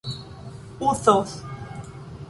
uzos 0.89 1.29